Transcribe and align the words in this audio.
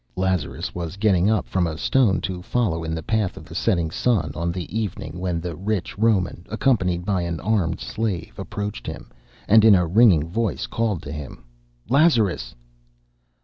Lazarus 0.15 0.73
was 0.73 0.97
getting 0.97 1.29
up 1.29 1.45
from 1.45 1.67
a 1.67 1.77
stone 1.77 2.21
to 2.21 2.41
follow 2.41 2.83
in 2.83 2.95
the 2.95 3.03
path 3.03 3.37
of 3.37 3.45
the 3.45 3.53
setting 3.53 3.91
sun, 3.91 4.31
on 4.33 4.51
the 4.51 4.65
evening 4.75 5.19
when 5.19 5.39
the 5.39 5.55
rich 5.55 5.95
Roman, 5.95 6.43
accompanied 6.49 7.05
by 7.05 7.21
an 7.21 7.39
armed 7.39 7.79
slave, 7.79 8.33
approached 8.39 8.87
him, 8.87 9.11
and 9.47 9.63
in 9.63 9.75
a 9.75 9.85
ringing 9.85 10.27
voice 10.27 10.65
called 10.65 11.03
to 11.03 11.11
him: 11.11 11.43
"Lazarus!" 11.87 12.55